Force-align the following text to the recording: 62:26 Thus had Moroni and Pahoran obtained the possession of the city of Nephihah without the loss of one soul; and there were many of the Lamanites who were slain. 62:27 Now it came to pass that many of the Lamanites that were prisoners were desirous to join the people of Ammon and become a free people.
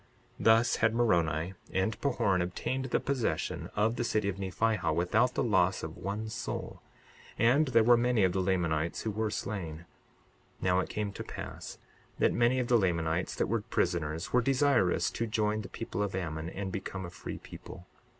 62:26 0.39 0.43
Thus 0.45 0.75
had 0.77 0.95
Moroni 0.95 1.53
and 1.71 2.01
Pahoran 2.01 2.41
obtained 2.41 2.85
the 2.85 2.99
possession 2.99 3.69
of 3.75 3.97
the 3.97 4.03
city 4.03 4.27
of 4.29 4.37
Nephihah 4.37 4.95
without 4.95 5.35
the 5.35 5.43
loss 5.43 5.83
of 5.83 5.95
one 5.95 6.27
soul; 6.27 6.81
and 7.37 7.67
there 7.67 7.83
were 7.83 7.97
many 7.97 8.23
of 8.23 8.31
the 8.33 8.41
Lamanites 8.41 9.01
who 9.03 9.11
were 9.11 9.29
slain. 9.29 9.85
62:27 10.59 10.63
Now 10.63 10.79
it 10.79 10.89
came 10.89 11.11
to 11.13 11.23
pass 11.23 11.77
that 12.17 12.33
many 12.33 12.57
of 12.57 12.67
the 12.67 12.79
Lamanites 12.79 13.35
that 13.35 13.45
were 13.45 13.61
prisoners 13.61 14.33
were 14.33 14.41
desirous 14.41 15.11
to 15.11 15.27
join 15.27 15.61
the 15.61 15.69
people 15.69 16.01
of 16.01 16.15
Ammon 16.15 16.49
and 16.49 16.71
become 16.71 17.05
a 17.05 17.11
free 17.11 17.37
people. 17.37 17.85